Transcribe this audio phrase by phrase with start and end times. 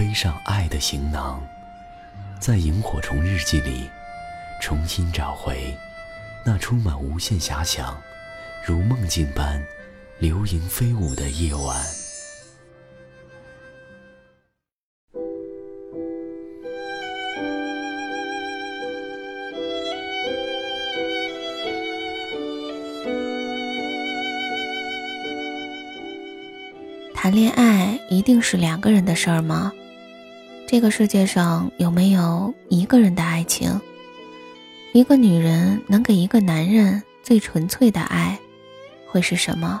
[0.00, 1.46] 背上爱的行囊，
[2.40, 3.86] 在萤火虫日记里，
[4.58, 5.76] 重新找回
[6.42, 8.00] 那充满无限遐想、
[8.64, 9.62] 如梦境般
[10.18, 11.78] 流萤飞舞的夜晚。
[27.14, 29.70] 谈恋爱一定是两个人的事儿吗？
[30.70, 33.80] 这个世界上有没有一个人的爱情？
[34.92, 38.38] 一个女人能给一个男人最纯粹的爱，
[39.04, 39.80] 会是什么？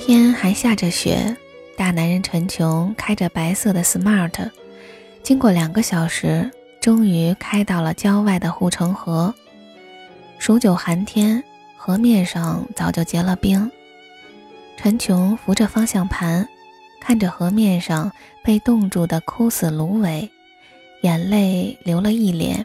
[0.00, 1.36] 天还下着雪，
[1.76, 4.50] 大男人陈琼开着白色的 smart，
[5.22, 6.50] 经过两个小时。
[6.86, 9.34] 终于开到了郊外的护城河。
[10.38, 11.42] 数九寒天，
[11.76, 13.68] 河面上早就结了冰。
[14.76, 16.48] 陈琼扶着方向盘，
[17.00, 18.12] 看着河面上
[18.44, 20.30] 被冻住的枯死芦苇，
[21.00, 22.64] 眼泪流了一脸，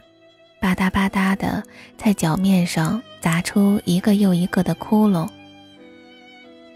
[0.60, 1.60] 吧嗒吧嗒的
[1.98, 5.28] 在脚面上砸出一个又一个的窟窿。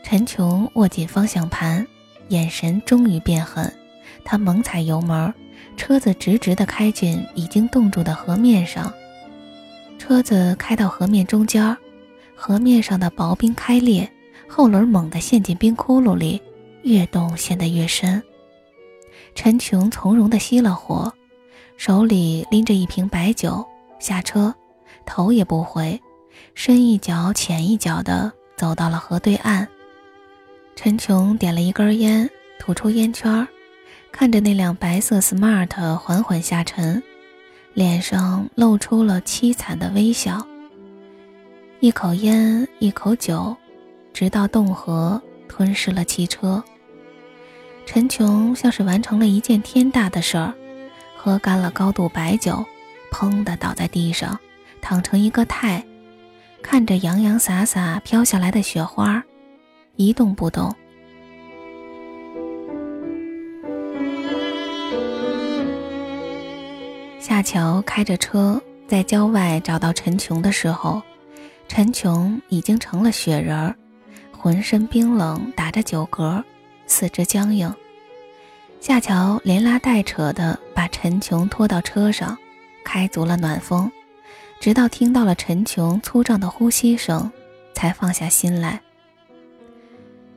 [0.03, 1.87] 陈琼握紧方向盘，
[2.31, 3.73] 眼神终于变狠，
[4.25, 5.33] 他猛踩油门。
[5.77, 8.93] 车子直直地开进已经冻住的河面上。
[9.99, 11.77] 车子开到河面中间，
[12.35, 14.11] 河面上的薄冰开裂，
[14.47, 16.41] 后轮猛地陷进冰窟窿里，
[16.83, 18.22] 越冻陷得越深。
[19.34, 21.12] 陈琼从容地熄了火，
[21.77, 23.67] 手里拎着一瓶白酒，
[23.99, 24.55] 下车，
[25.05, 26.00] 头也不回，
[26.55, 29.67] 深一脚浅一脚地走到了河对岸。
[30.75, 32.28] 陈琼点了一根烟，
[32.59, 33.49] 吐出烟圈儿。
[34.19, 37.03] 看着那辆白色 smart 缓缓下沉，
[37.75, 40.43] 脸上露出了凄惨的微笑。
[41.81, 43.55] 一口烟，一口酒，
[44.15, 46.65] 直到冻河吞噬了汽车。
[47.84, 50.55] 陈琼像是完成了一件天大的事儿，
[51.15, 52.65] 喝干了高度白酒，
[53.12, 54.41] 砰的倒在地上，
[54.81, 55.84] 躺成一个太，
[56.62, 59.22] 看着洋洋洒洒飘下来的雪花，
[59.97, 60.75] 一动不动。
[67.37, 68.59] 夏乔开着车
[68.89, 71.03] 在郊外找到陈琼的时候，
[71.69, 73.77] 陈琼已经成了雪人儿，
[74.33, 76.43] 浑身冰冷，打着酒嗝，
[76.87, 77.71] 四肢僵硬。
[78.81, 82.39] 夏乔连拉带扯的把陈琼拖到车上，
[82.83, 83.93] 开足了暖风，
[84.59, 87.31] 直到听到了陈琼粗壮的呼吸声，
[87.75, 88.81] 才放下心来。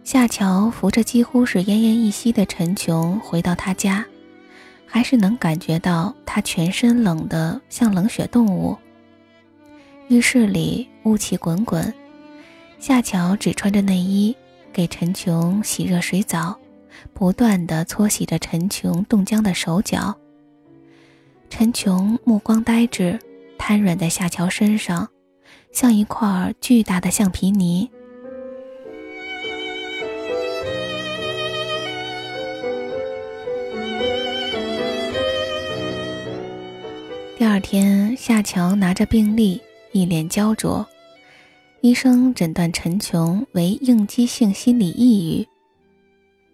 [0.03, 4.05] 夏乔扶着几乎是奄奄一息的陈琼回到他家。
[4.89, 8.75] 还是能感觉到他全身冷得像冷血动物。
[10.07, 11.93] 浴室里雾气滚滚，
[12.79, 14.35] 夏乔只穿着内衣
[14.73, 16.57] 给陈琼洗热水澡，
[17.13, 20.17] 不断的搓洗着陈琼冻僵的手脚。
[21.51, 23.19] 陈琼目光呆滞，
[23.59, 25.07] 瘫软在夏乔身上，
[25.71, 27.89] 像一块巨大的橡皮泥。
[37.39, 39.61] 第二天，夏乔拿着病历，
[39.93, 40.85] 一脸焦灼。
[41.79, 45.47] 医生诊断陈琼为应激性心理抑郁。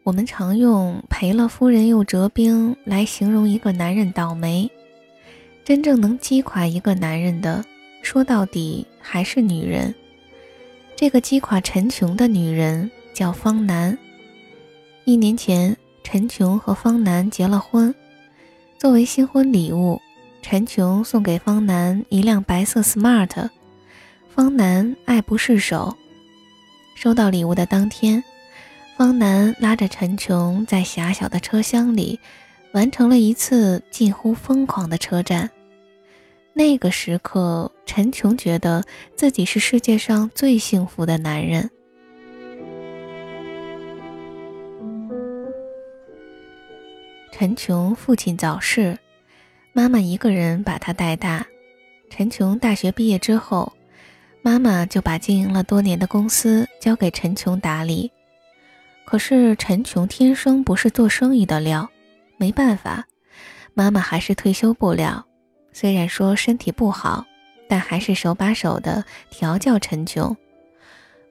[0.03, 4.69] 我们常用“赔了夫人又折兵”来形容一个男人倒霉。
[5.63, 7.65] 真正能击垮一个男人的，
[8.03, 9.91] 说到底还是女人。
[10.95, 13.97] 这个击垮陈琼的女人叫方楠。
[15.03, 17.91] 一年前，陈琼和方楠结了婚，
[18.77, 19.99] 作为新婚礼物。
[20.47, 23.49] 陈琼送给方楠一辆白色 smart，
[24.29, 25.97] 方楠爱不释手。
[26.93, 28.23] 收到礼物的当天，
[28.95, 32.19] 方楠拉着陈琼在狭小的车厢里，
[32.73, 35.49] 完成了一次近乎疯狂的车站。
[36.53, 38.83] 那个时刻，陈琼觉得
[39.15, 41.71] 自己是世界上最幸福的男人。
[47.31, 48.95] 陈琼父亲早逝。
[49.77, 51.45] 妈妈一个人把他带大。
[52.09, 53.73] 陈琼大学毕业之后，
[54.41, 58.09] 妈妈就把经营了多年的公司交给陈琼打理。
[59.03, 61.89] 可是陈琼天生不是做生意的料，
[62.37, 63.05] 没办法，
[63.73, 65.25] 妈妈还是退休不了。
[65.73, 67.25] 虽然说身体不好，
[67.67, 70.37] 但还是手把手的调教陈琼。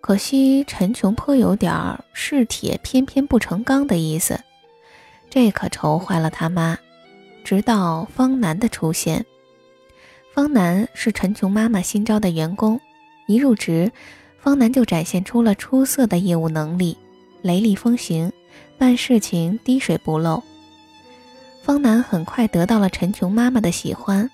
[0.02, 4.38] 可惜陈琼颇有点儿是铁偏偏不成钢的意思，
[5.30, 6.78] 这可愁坏了他妈。
[7.44, 9.24] 直到方楠的出现，
[10.32, 12.80] 方楠是陈琼妈妈新招的员工，
[13.26, 13.92] 一入职，
[14.38, 16.96] 方楠就展现出了出色的业务能力，
[17.42, 18.32] 雷厉风行，
[18.78, 20.42] 办事情滴水不漏。
[21.62, 24.28] 方楠很快得到了陈琼妈妈的喜欢，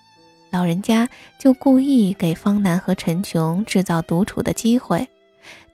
[0.51, 1.09] 老人家
[1.39, 5.07] 就故意给方楠和陈琼制造独处的机会。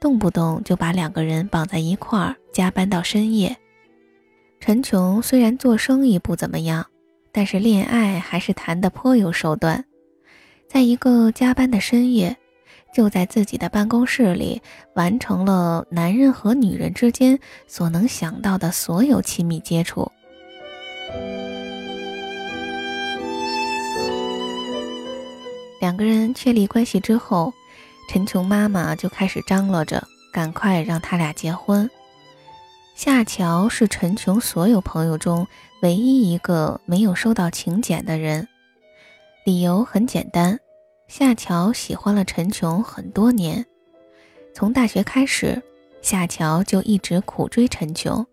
[0.01, 3.57] 动不动就把两个人绑在一块儿，加班到深夜。
[4.61, 6.87] 陈琼虽然做生意不怎么样，
[7.37, 9.85] 但是恋爱还是谈得颇有手段。
[10.67, 12.35] 在一个加班的深夜，
[12.95, 14.63] 就在自己的办公室里
[14.95, 20.11] 完成了男人和女人之间所能想到的所有亲密接触。
[25.79, 27.53] 两个人确立关系之后。
[28.09, 30.01] 陈琼妈妈就开始张罗着，
[30.33, 31.91] 赶快让他俩结婚。
[32.97, 35.47] 夏乔是陈琼所有朋友中
[35.83, 38.49] 唯一一个没有收到请柬的人，
[39.45, 40.59] 理由很简单：
[41.07, 43.67] 夏乔喜欢了陈琼很多年，
[44.55, 45.63] 从大学开始，
[46.01, 48.27] 夏乔就一直苦追陈琼。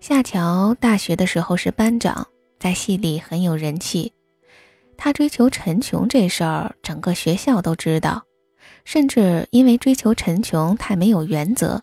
[0.00, 2.26] 夏乔大学的时候是班长，
[2.58, 4.12] 在系里很有人气，
[4.96, 8.24] 他追求陈琼这事儿，整个学校都知道。
[8.84, 11.82] 甚至因为追求陈琼太没有原则，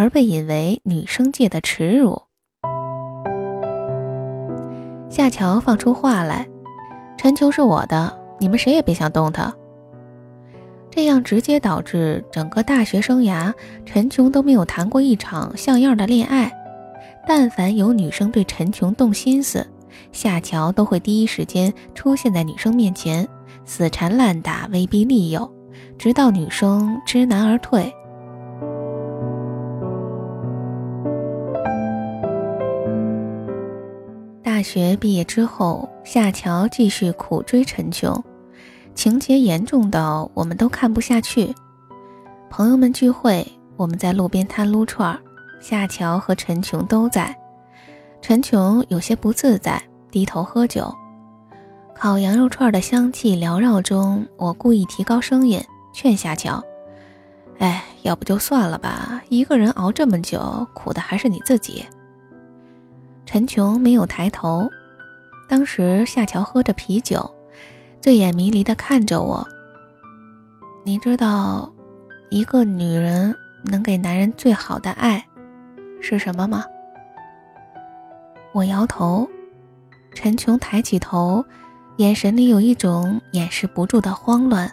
[0.00, 2.22] 而被引为女生界的耻辱。
[5.10, 6.48] 夏乔放出话来
[7.18, 9.54] ：“陈琼是我的，你们谁也别想动她。”
[10.90, 13.52] 这样直接导致整个大学生涯，
[13.84, 16.50] 陈琼都没有谈过一场像样的恋爱。
[17.28, 19.66] 但凡有女生对陈琼动心思，
[20.12, 23.28] 夏乔都会第一时间出现在女生面前，
[23.66, 25.54] 死缠烂打，威逼利诱。
[25.98, 27.94] 直到女生知难而退。
[34.60, 38.22] 大学毕业之后，夏乔继续苦追陈琼，
[38.94, 41.54] 情节严重到我们都看不下去。
[42.50, 45.18] 朋友们聚会，我们在路边摊撸串儿，
[45.62, 47.34] 夏乔和陈琼都在。
[48.20, 50.94] 陈琼有些不自在，低头喝酒。
[51.94, 55.58] 烤羊肉串的香气缭绕中，我故意提高声音。
[55.94, 56.62] 劝夏乔
[57.60, 61.82] ：“哎，要不就算了吧，一个人熬这么久，苦的还是你自己。”
[63.32, 64.68] 陈琼没有抬头。
[65.48, 67.32] 当时夏乔喝着啤酒，
[68.00, 69.46] 醉眼迷离地看着我。
[70.84, 71.72] 你知道，
[72.28, 73.32] 一个女人
[73.62, 75.24] 能给男人最好的爱
[76.00, 76.64] 是什么吗？
[78.52, 79.28] 我摇头。
[80.12, 81.44] 陈琼抬起头，
[81.98, 84.68] 眼神里有一种掩饰不住的慌乱。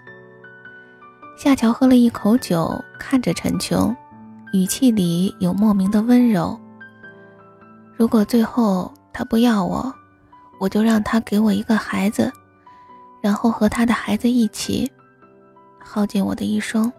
[1.38, 3.96] 夏乔喝了一口酒，看着陈琼，
[4.52, 6.60] 语气里有莫名的温柔。
[7.98, 9.92] 如果最后他不要我，
[10.60, 12.32] 我就让他给我一个孩子，
[13.22, 14.90] 然后和他的孩子一起
[15.80, 16.92] 耗尽我的一生。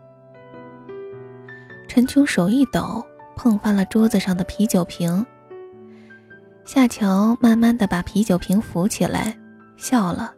[1.87, 3.05] 陈琼手一抖，
[3.37, 5.25] 碰翻了桌子上的啤酒瓶。
[6.65, 9.39] 夏乔慢慢的把啤酒瓶扶起来，
[9.77, 10.35] 笑了。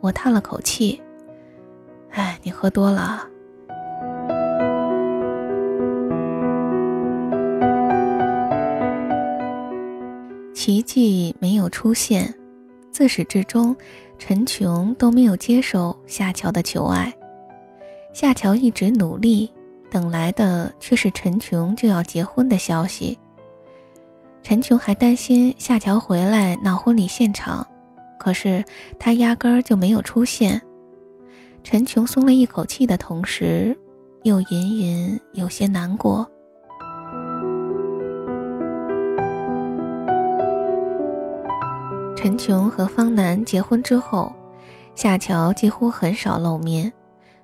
[0.00, 1.00] 我叹了口气。
[2.10, 3.26] 哎，你喝多了。
[10.66, 12.34] 奇迹没有出现，
[12.90, 13.76] 自始至终，
[14.18, 17.14] 陈琼都没有接受夏乔的求爱。
[18.12, 19.48] 夏乔一直努力，
[19.88, 23.16] 等来的却是陈琼就要结婚的消息。
[24.42, 27.64] 陈琼还担心夏乔回来闹婚礼现场，
[28.18, 28.64] 可是
[28.98, 30.60] 他压根儿就没有出现。
[31.62, 33.78] 陈琼松了一口气的同时，
[34.24, 36.28] 又隐隐有些难过。
[42.16, 44.34] 陈琼和方楠结婚之后，
[44.94, 46.90] 夏乔几乎很少露面，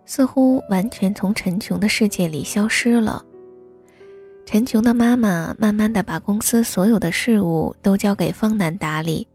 [0.07, 3.23] 似乎完全从陈琼的世界里消失了。
[4.47, 9.29] 陈琼的妈妈慢慢的把公司所有的事务都交给方楠打理，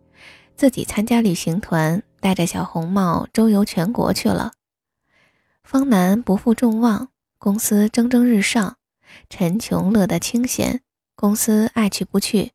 [0.55, 4.53] 自己参加旅行团，戴着小红帽周游全国去了。
[5.63, 8.75] 方楠不负众望，公司蒸蒸日上，
[9.29, 10.81] 陈琼乐得清闲，
[11.15, 12.51] 公司爱去不去，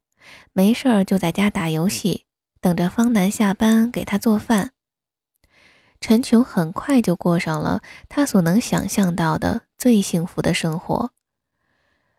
[0.53, 2.27] 没事儿就在家打游戏，
[2.63, 4.71] 等着方南下班给他做饭。
[6.01, 11.11] 陈琼很快就过上了他所能想象到的最幸福的生活。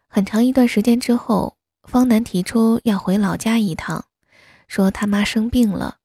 [0.07, 4.05] 很长一段时间之后，方南提出要回老家一趟，
[4.67, 5.97] 说他妈生病了。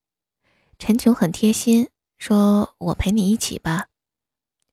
[0.79, 3.89] 陈琼很贴心，说我陪你一起吧。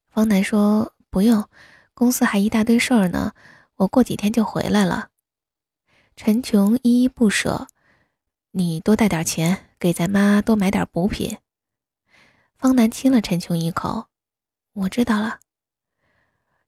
[0.08, 1.50] 方南说不用，
[1.96, 3.34] 公司还一大堆事儿呢，
[3.78, 5.10] 我过几天就回来了。
[6.16, 7.68] 陈琼依依不舍。
[8.58, 11.40] 你多带点钱，给咱妈多买点补品。
[12.58, 14.06] 方南亲了陈琼一口，
[14.72, 15.40] 我知道了。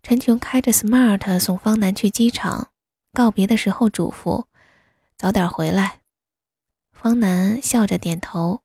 [0.04, 2.72] 陈琼开着 smart 送方南去机场，
[3.14, 4.48] 告别的时候嘱咐
[5.18, 6.00] ：“早点回来。”
[6.92, 8.60] 方南笑着点头。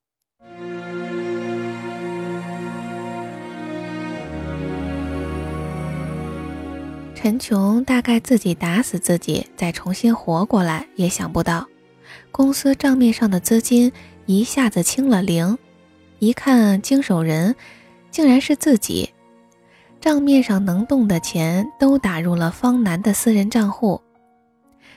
[7.15, 11.69] 陈琼大概自己打死自己，再重新活过来，也想不到。
[12.31, 13.93] 公司账面上的资金
[14.27, 15.59] 一下子清了零，
[16.19, 17.55] 一看经手人
[18.11, 19.11] 竟然是自己，
[20.01, 24.01] 账面上能动的钱都打入了方南的私人账户。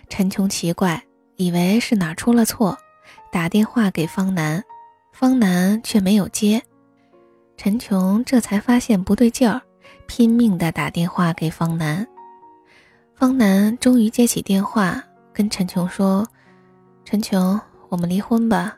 [0.10, 1.04] 陈琼奇怪，
[1.36, 2.78] 以为是哪出了错，
[3.32, 4.64] 打电话给方南，
[5.12, 6.62] 方南却没有接。
[7.58, 9.62] 陈琼这才发现不对劲儿，
[10.08, 12.08] 拼命地打电话给方南。
[13.16, 15.04] 方南终于接起电话，
[15.34, 16.28] 跟陈琼说。
[17.06, 18.76] 陈琼，我们离婚吧。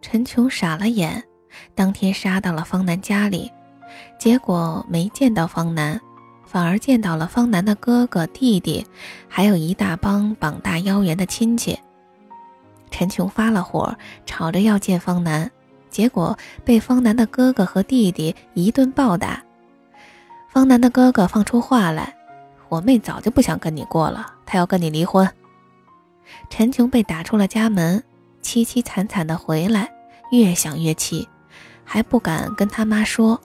[0.00, 1.24] 陈琼傻了眼，
[1.74, 3.50] 当天杀到了方南家里，
[4.16, 6.00] 结果没见到方南，
[6.46, 8.86] 反而见到了方南的哥哥、弟弟，
[9.28, 11.76] 还有一大帮膀大腰圆的亲戚。
[12.92, 13.92] 陈琼发了火，
[14.24, 15.50] 吵着要见方南，
[15.90, 19.42] 结果被方南的哥哥和弟弟一顿暴打。
[20.48, 22.14] 方南的哥哥放出话来
[22.70, 25.28] ：“我妹早就不想跟你过了，她要跟你离婚。”
[26.50, 28.02] 陈琼被打出了家门，
[28.42, 29.90] 凄凄惨惨的回来，
[30.30, 31.28] 越想越气，
[31.84, 33.40] 还不敢跟他妈说。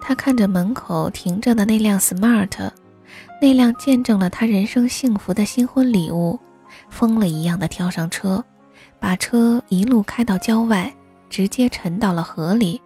[0.00, 2.70] 他看着门口停着的那辆 smart，
[3.42, 6.38] 那辆见证了他人生幸福的新婚礼物，
[6.88, 8.42] 疯了一样的跳上车，
[9.00, 10.92] 把车一路开到郊外，
[11.28, 12.80] 直接沉到了河里。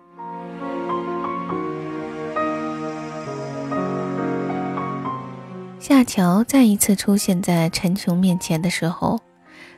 [5.82, 9.18] 夏乔再一次出现在陈琼面前的时候，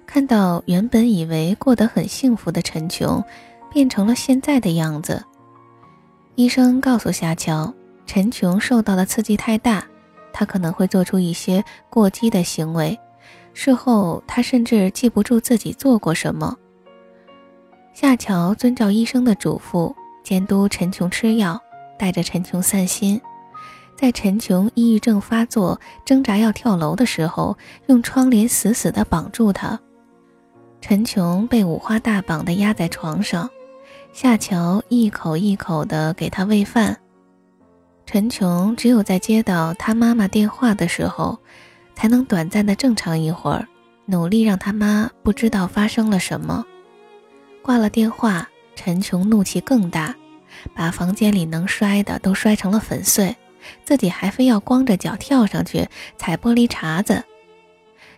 [0.04, 3.24] 看到原本以为过得很幸福的陈琼，
[3.72, 5.24] 变成了现在的样子。
[6.34, 7.72] 医生告诉夏乔，
[8.04, 9.82] 陈琼受到的刺激太大，
[10.30, 13.00] 他可能会做出一些过激的行为。
[13.54, 16.54] 事后，他甚至记不住自己做过什么。
[17.94, 21.58] 夏乔遵照医生的嘱咐，监督陈琼吃药，
[21.98, 23.18] 带着陈琼散心。
[23.96, 29.78] 在陈琼抑郁症发作、挣扎要跳楼的时候，用窗帘死死地绑住他。
[30.80, 33.48] 陈琼被五花大绑地压在床上，
[34.12, 36.98] 夏乔一口一口地给他喂饭。
[38.04, 41.38] 陈琼只有在接到他妈妈电话的时候，
[41.94, 43.66] 才能短暂的正常一会儿，
[44.04, 46.66] 努力让他妈不知道发生了什么。
[47.62, 50.14] 挂了电话，陈琼怒气更大，
[50.74, 53.34] 把房间里能摔的都摔成了粉碎。
[53.84, 57.22] 自己还非要光着脚跳上去踩玻璃碴子，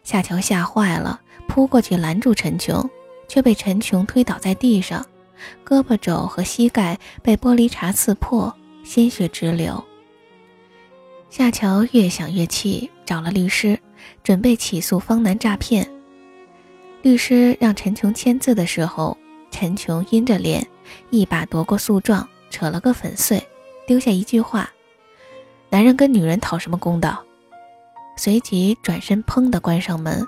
[0.05, 2.89] 夏乔吓坏了，扑过去拦住陈琼，
[3.29, 5.05] 却被陈琼推倒在地上，
[5.67, 9.83] 胳膊肘和膝盖被玻璃碴刺破，鲜血直流。
[11.29, 13.79] 夏乔越想越气，找了律师，
[14.23, 15.87] 准备起诉方南诈骗。
[17.03, 19.17] 律师让陈琼签字的时候，
[19.51, 20.67] 陈琼阴着脸，
[21.11, 23.45] 一把夺过诉状，扯了个粉碎，
[23.87, 24.71] 丢下一句话。
[25.69, 27.23] 男人跟女人讨什么公道？
[28.17, 30.25] 随即转身，砰的关上门。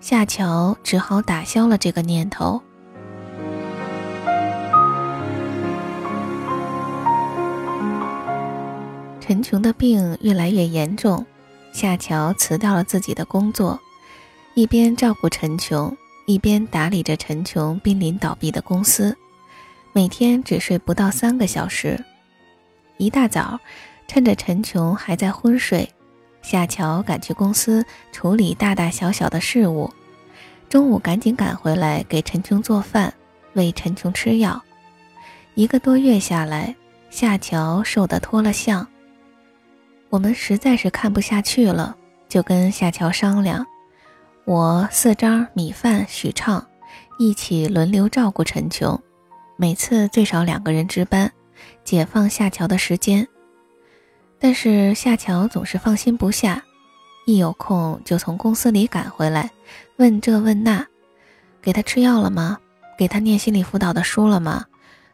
[0.00, 2.60] 夏乔只好打消了这个念头。
[9.20, 11.24] 陈琼的病越来越严重，
[11.72, 13.80] 夏乔辞掉了自己的工作，
[14.54, 19.16] 一边照顾陈琼，一边打理着陈琼濒临倒闭的公司，
[19.92, 22.04] 每天只睡不到三个小时。
[22.98, 23.58] 一大早。
[24.12, 25.88] 趁着陈琼还在昏睡，
[26.42, 29.90] 夏乔赶去公司处理大大小小的事务，
[30.68, 33.10] 中午赶紧赶回来给陈琼做饭，
[33.54, 34.62] 喂陈琼吃药。
[35.54, 36.76] 一个多月下来，
[37.08, 38.86] 夏乔瘦得脱了相。
[40.10, 41.96] 我们实在是看不下去了，
[42.28, 43.66] 就跟夏乔商量，
[44.44, 46.62] 我四张米饭、许畅
[47.18, 49.00] 一起轮流照顾陈琼，
[49.56, 51.32] 每次最少两个人值班，
[51.82, 53.26] 解放夏乔的时间。
[54.42, 56.64] 但是夏乔总是放心不下，
[57.26, 59.52] 一有空就从公司里赶回来，
[59.98, 60.84] 问这问那，
[61.62, 62.58] 给他吃药了吗？
[62.98, 64.66] 给他念心理辅导的书了吗？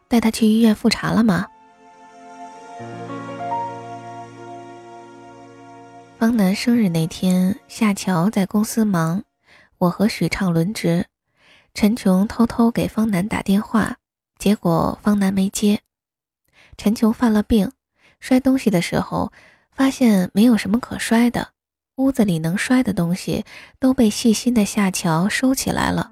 [0.07, 1.45] 带他去医院复查了吗？
[6.17, 9.23] 方楠生日那天，夏乔在公司忙，
[9.77, 11.05] 我和许畅轮值。
[11.75, 13.97] 陈琼偷偷给方楠打电话，
[14.39, 15.81] 结果方楠没接。
[16.77, 17.71] 陈琼犯了病，
[18.19, 19.31] 摔东西的时候
[19.71, 21.49] 发现没有什么可摔的，
[21.95, 23.43] 屋子里能摔的东西
[23.79, 26.11] 都被细心的夏乔收起来了。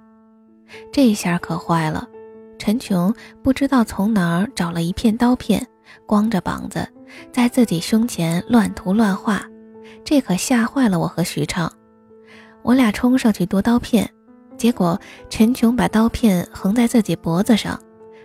[0.91, 2.07] 这下可坏了，
[2.57, 5.65] 陈琼不知道从哪儿找了一片刀片，
[6.05, 6.87] 光着膀子
[7.31, 9.45] 在自己胸前乱涂乱画。
[10.03, 11.71] 这可吓坏了我和徐畅，
[12.63, 14.09] 我俩冲上去夺刀片，
[14.57, 14.99] 结果
[15.29, 17.81] 陈琼把刀片横在自己脖子上，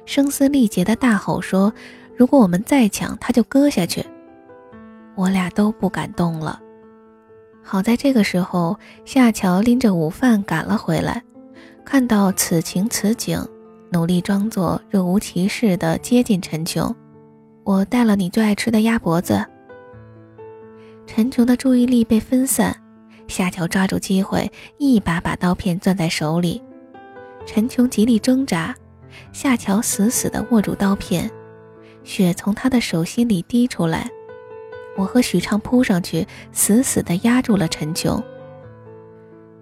[0.06, 1.72] 声嘶力竭的大吼说
[2.16, 4.04] ：“如果我们再抢，他就割下去。”
[5.14, 6.60] 我俩都不敢动了。
[7.62, 11.22] 好在这个时候，夏乔拎着午饭赶了回来，
[11.84, 13.40] 看到此情此景，
[13.90, 16.94] 努力装作若无其事地接近陈琼
[17.62, 19.44] ：“我带了你最爱吃的鸭脖子。”
[21.06, 22.74] 陈琼的注意力被分散，
[23.28, 26.62] 夏乔抓住机会，一把把刀片攥在手里。
[27.44, 28.74] 陈琼极力挣扎，
[29.32, 31.30] 夏乔死死地握住刀片，
[32.04, 34.10] 血从他的手心里滴出来。
[34.96, 38.22] 我和许畅扑上去，死死地压住了陈琼。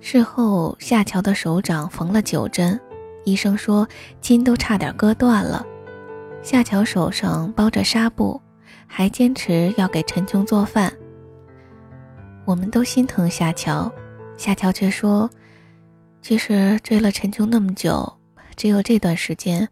[0.01, 2.81] 事后，夏乔的手掌缝了九针，
[3.25, 3.87] 医生说
[4.21, 5.65] 筋都差点割断了。
[6.43, 8.41] 夏乔手上包着纱布，
[8.87, 10.93] 还坚持要给陈琼做饭。
[12.47, 13.93] 我们都心疼夏乔，
[14.37, 15.31] 夏乔却说
[16.23, 18.11] ：“其实追了陈琼那么久，
[18.57, 19.69] 只有这段时间，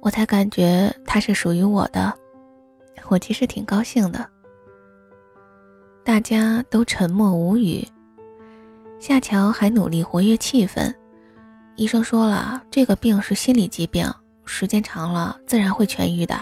[0.00, 2.12] 我才感觉他是属于我的。
[3.08, 4.28] 我其实挺高兴的。”
[6.04, 7.86] 大家都沉默无语。
[8.98, 10.92] 夏乔还努力活跃气氛。
[11.76, 14.10] 医生说了，这个病是心理疾病，
[14.44, 16.34] 时间长了自然会痊愈的。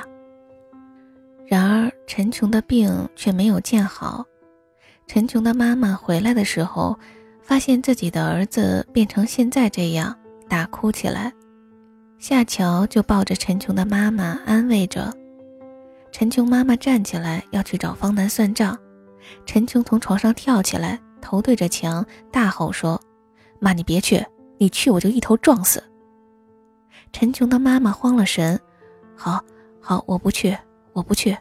[1.47, 4.25] 然而陈琼的病却没有见好。
[5.07, 6.99] 陈琼的妈妈回来的时候，
[7.43, 10.17] 发现自己的儿子变成现在这样，
[10.49, 11.33] 大哭起来。
[12.19, 15.13] 夏乔就抱着陈琼的妈妈安慰着。
[16.11, 18.79] 陈琼妈妈站起来要去找方楠算账，
[19.45, 22.99] 陈琼从床上跳起来，头对着墙大吼说
[23.61, 24.25] ：“妈，你别去，
[24.59, 25.83] 你去我就一头撞死。”
[27.13, 28.59] 陈琼的妈妈慌了神
[29.15, 29.45] ：“好，
[29.81, 30.57] 好，我不去，
[30.95, 31.37] 我不去。”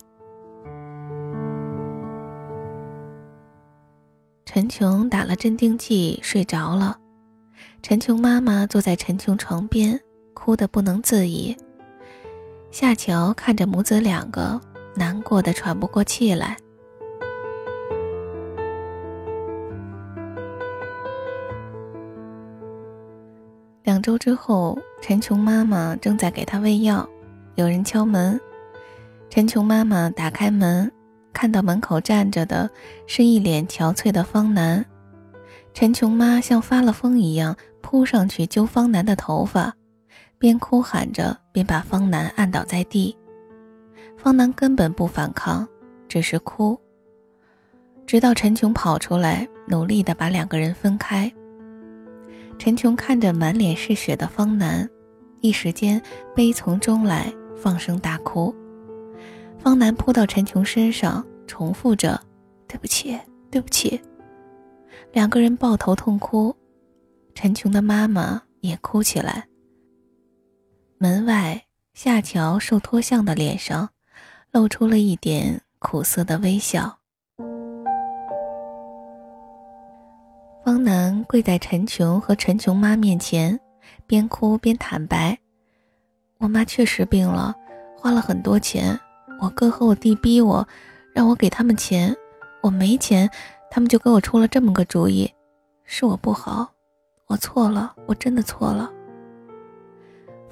[4.46, 6.98] 陈琼打了镇定剂，睡着了。
[7.82, 10.00] 陈琼妈妈坐在陈琼床边，
[10.46, 11.58] 哭得不能自已。
[12.70, 14.62] 夏乔看着母子两个，
[14.94, 16.56] 难过的喘不过气来。
[23.82, 27.10] 两周之后，陈琼妈妈正在给他喂药，
[27.56, 28.40] 有人敲门。
[29.32, 30.92] 陈琼妈妈打开门。
[31.34, 32.70] 看到门口站着的
[33.08, 34.86] 是一脸憔悴的方楠，
[35.74, 39.76] 陈琼妈像发了疯一样扑上去揪方楠的头发，
[40.38, 43.16] 边哭喊着边把方楠按倒在地。
[44.18, 45.68] 方楠根本不反抗，
[46.08, 46.80] 只是哭。
[48.06, 51.32] 直到陈琼跑出来，努力地把两个人分开。
[52.58, 54.88] 陈琼看着满脸是血的方楠，
[55.42, 56.02] 一时间
[56.36, 58.54] 悲从中来，放声大哭。
[59.58, 62.20] 方楠扑到陈琼身上，重复着
[62.68, 63.20] ：“对不起，
[63.50, 64.00] 对不起。”
[65.12, 66.56] 两个人抱头痛哭，
[67.34, 69.48] 陈琼的妈妈也哭起来。
[70.98, 73.90] 门外，夏乔受脱相的脸上
[74.52, 76.98] 露出了一点苦涩的微笑。
[80.64, 83.60] 方楠跪在陈琼和陈琼妈面前，
[84.08, 85.38] 边哭边坦白
[86.40, 87.54] ：“我妈确实病了，
[87.98, 88.98] 花了很多钱。”
[89.42, 90.66] 我哥和我弟逼我，
[91.14, 92.16] 让我给他们钱，
[92.62, 93.30] 我没钱，
[93.70, 95.30] 他们就给我出了这么个主意，
[95.84, 96.72] 是我不好，
[97.28, 98.90] 我错了，我真的错了。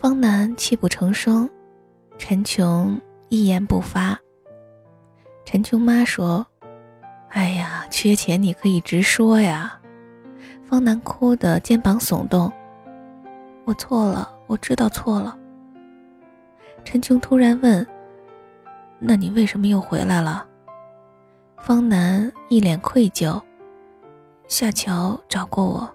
[0.04, 1.50] 方楠泣不成声，
[2.18, 4.20] 陈琼一言不发。
[5.46, 6.46] 陈琼妈说
[7.32, 9.80] ：“哎呀，缺钱你可以直说呀。”
[10.68, 12.52] 方楠哭的肩膀耸动
[13.64, 15.40] ：“我错了，我知道错了。”
[16.84, 17.88] 陈琼突然问。
[19.00, 20.46] 那你为什么又回来了？
[21.60, 23.42] 方楠一脸愧疚。
[24.50, 25.90] 夏乔找过我。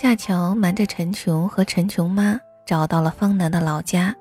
[0.00, 4.16] 夏乔瞒着陈琼和陈琼妈找到了方楠的老家。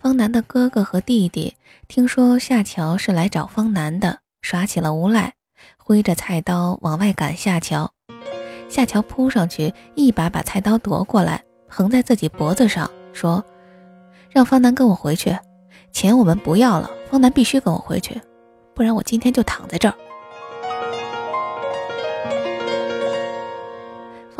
[0.00, 1.54] 方楠的哥哥和弟弟
[1.86, 5.34] 听说夏乔是来找方楠的，耍起了无赖，
[5.78, 7.88] 挥着菜刀往外赶夏乔。
[8.68, 13.44] 夏乔扑上去，一把把菜刀夺过来，横在自己脖子上，说
[14.28, 15.38] ：“让方南跟我回去，
[15.92, 16.90] 钱我们不要了。
[17.08, 18.20] 方南必须跟我回去，
[18.74, 19.94] 不然我今天就躺在这儿。”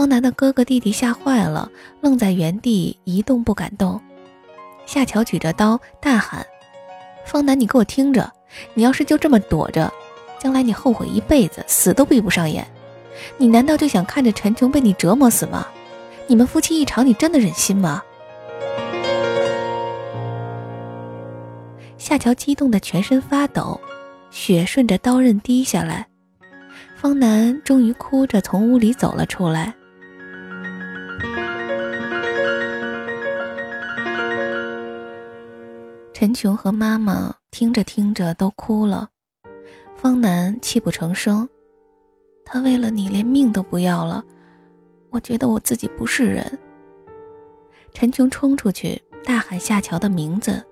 [0.00, 4.00] 方南的哥哥弟弟吓坏了，愣在原地一动不敢动。
[4.86, 6.46] 夏乔举着刀大喊
[7.26, 8.32] ：“方南，你给我听着！
[8.72, 9.92] 你要是就这么躲着，
[10.38, 12.66] 将来你后悔一辈子，死都闭不上眼。”
[13.36, 15.66] 你难道就想看着陈琼被你折磨死吗？
[16.26, 18.02] 你们夫妻一场，你真的忍心吗？
[21.98, 23.78] 夏乔激动的全身发抖，
[24.30, 26.06] 血顺着刀刃滴下来。
[26.96, 29.74] 方南终于哭着从屋里走了出来。
[36.20, 39.08] 陈琼和妈妈听着听着都哭了，
[39.96, 41.48] 方南泣不成声。
[42.44, 44.22] 他为了你连命都不要了，
[45.08, 46.58] 我觉得我自己不是人。
[47.94, 50.62] 陈琼冲出去大喊夏乔的名字，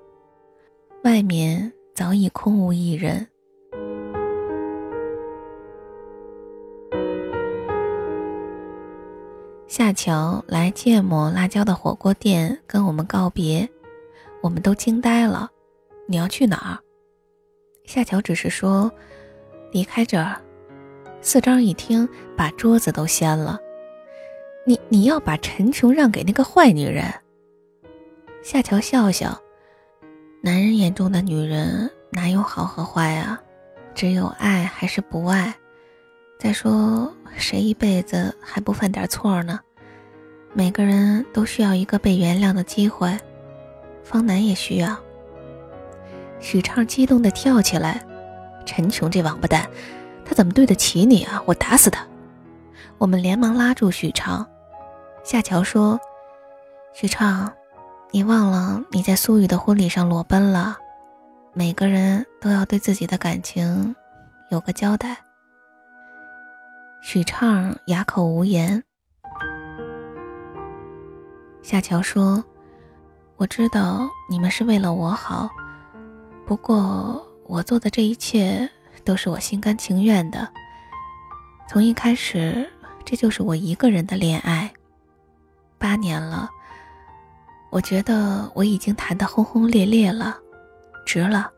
[1.03, 3.27] 外面早已空无一人。
[9.67, 13.67] 夏乔来芥末辣椒的火锅店跟我们告别，
[14.42, 15.51] 我们都惊呆了。
[16.07, 16.79] 你要去哪儿？
[17.85, 18.90] 夏乔只是说，
[19.72, 20.40] 离开这儿。
[21.20, 23.59] 四张一听，把桌子都掀了。
[24.64, 27.05] 你你要把陈琼让给那个坏女人？
[28.42, 29.40] 夏乔笑笑，
[30.42, 33.40] 男人眼中的女人哪有好和坏啊？
[33.94, 35.55] 只有爱还是不爱？
[36.38, 39.59] 再说谁一辈子还不犯点错呢？
[40.53, 43.18] 每个人都需要一个被原谅的机会，
[44.09, 44.97] 方南也需要。
[46.40, 48.03] 许畅激动地跳起来，
[48.64, 49.68] 陈琼这王八蛋！
[50.25, 51.42] 他怎么对得起你啊！
[51.47, 52.07] 我打死他！
[52.97, 54.47] 我们连忙拉住许畅。
[55.25, 55.99] 夏乔说
[56.94, 57.53] ：“许畅，
[58.11, 60.79] 你忘了你在苏雨的婚礼上裸奔了。
[61.55, 63.94] 每个人都要对自己的感情
[64.51, 65.16] 有个交代。”
[67.03, 68.83] 许畅哑口无言。
[71.62, 72.44] 夏乔说
[73.38, 75.48] ：“我知道你们是为了我好，
[76.44, 78.68] 不过我做的这一切……”
[79.05, 80.46] 都是我心甘情愿的。
[81.66, 82.68] 从一开始，
[83.07, 84.70] 这就是我一个人的恋爱。
[85.79, 86.51] 八年了，
[87.70, 90.37] 我觉得我已经谈得轰轰烈烈了，
[91.07, 91.51] 值了。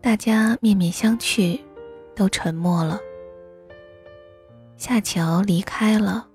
[0.00, 1.60] 大家面面相觑，
[2.16, 2.98] 都沉默了。
[4.84, 6.26] 夏乔离开了，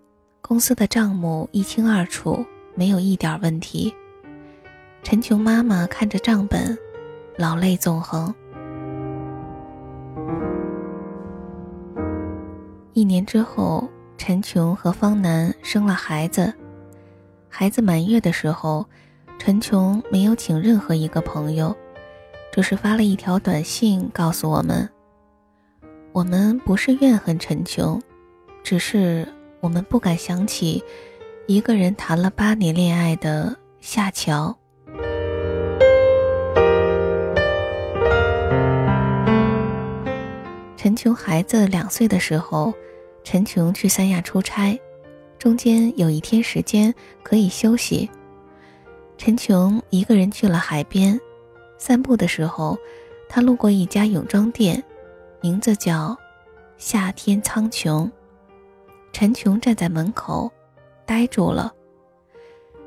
[0.41, 2.45] 公司的账目一清二楚。
[2.75, 3.93] 没有一点问题。
[5.03, 6.77] 陈琼妈妈看着账本，
[7.35, 8.33] 老泪纵横。
[12.93, 13.85] 一年之后，
[14.17, 16.53] 陈琼和方楠生了孩子。
[17.49, 18.85] 孩子满月的时候，
[19.37, 21.75] 陈琼没有请任何一个朋友，
[22.53, 24.89] 只是发了一条短信告诉我们
[26.13, 28.01] ：“我们不是怨恨陈琼，
[28.67, 29.25] 只是
[29.61, 30.83] 我们不敢想起。”
[31.47, 34.53] 一个人谈了八年恋爱的夏乔。
[40.75, 42.73] 陈琼孩子两岁的时候，
[43.23, 44.77] 陈琼去三亚出差，
[45.39, 48.09] 中间有一天时间可以休息。
[49.17, 51.17] 陈琼一个人去了海边，
[51.77, 52.77] 散步的时候，
[53.29, 54.83] 他路过一家泳装店，
[55.39, 56.17] 名字叫
[56.77, 58.11] “夏天苍穹”。
[59.19, 60.51] 陈琼站在门口。
[61.03, 61.73] 呆住了。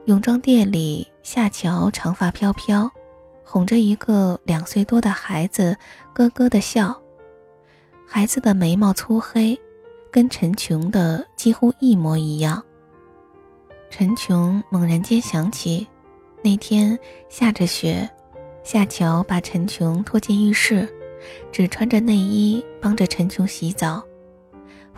[0.04, 2.88] 泳装店里，夏乔长发飘飘，
[3.42, 5.76] 哄着一个两岁多的孩子，
[6.14, 6.96] 咯咯的笑。
[8.06, 9.60] 孩子的眉毛粗黑，
[10.08, 12.62] 跟陈琼的几乎一模一样。
[13.90, 15.84] 陈琼猛然间想起，
[16.44, 16.96] 那天
[17.28, 18.08] 下着雪，
[18.62, 20.88] 夏乔把陈琼拖进浴室，
[21.50, 24.00] 只穿着内衣帮着陈琼洗澡。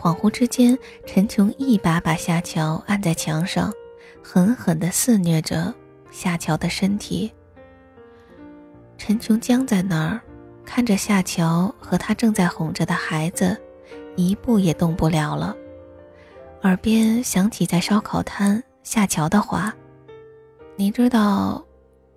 [0.03, 3.73] 恍惚之间，陈琼一把把夏乔按在墙上，
[4.21, 5.73] 狠狠地肆虐着
[6.11, 7.33] 夏乔的身体。
[8.99, 10.21] 陈琼僵在那儿，
[10.65, 13.57] 看着夏乔和他正在哄着的孩子，
[14.17, 15.55] 一步也动不了了。
[16.63, 19.73] 耳边响起在烧烤摊夏乔的话
[20.75, 21.65] ：“你知道，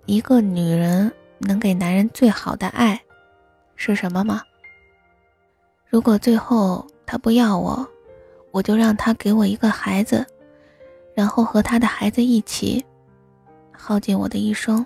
[0.06, 3.00] 一个女人能给男人最好的爱
[3.76, 4.42] 是什么吗？
[5.88, 7.88] 如果最后……”他不要我
[8.50, 10.26] 我就让他给我一个孩子
[11.14, 12.84] 然后和他的孩子一起
[13.72, 14.84] 耗尽我的一生。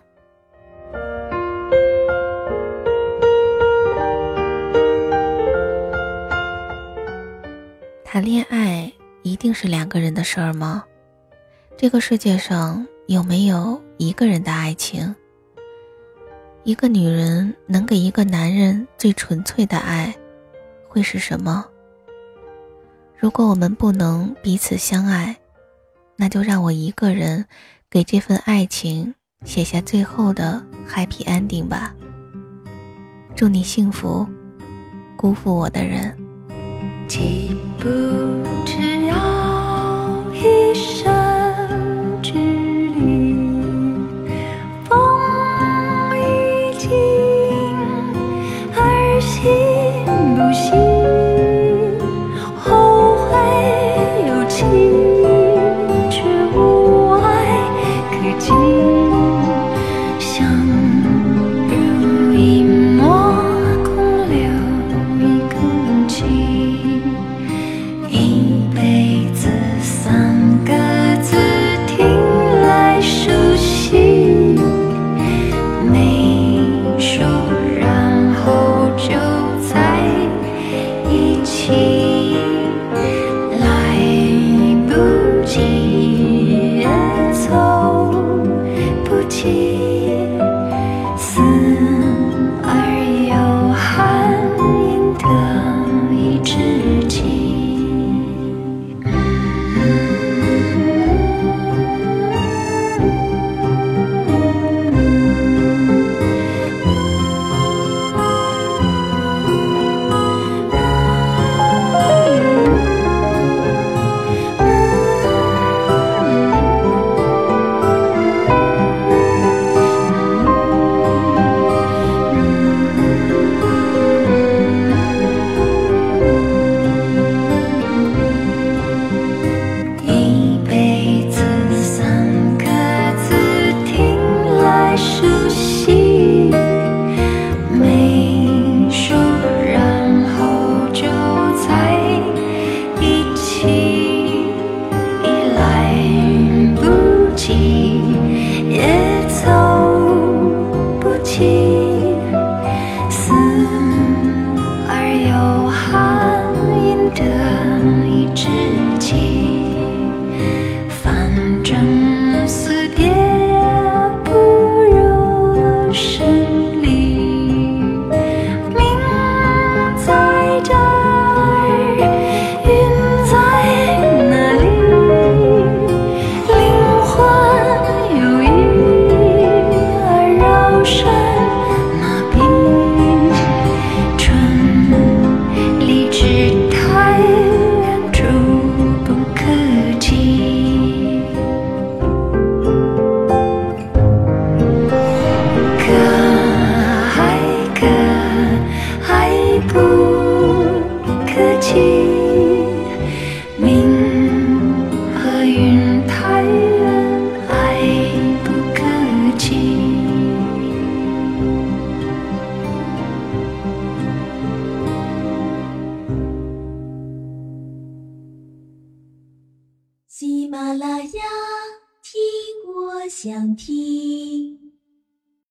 [8.04, 10.85] 谈恋爱一定是两个人的事儿吗？
[11.76, 15.14] 这个世界上有没有一个人的爱情？
[16.64, 20.14] 一个女人能给一个男人最纯粹的爱
[20.87, 21.64] 会是什么？
[23.20, 25.37] 如果我们不能彼此相爱
[26.16, 27.44] 那就让我一个人
[27.90, 31.94] 给这份爱情写下最后的 happy ending 吧。
[33.37, 34.26] 祝你幸福
[35.18, 36.16] 辜负我的人。
[37.06, 38.89] 记不住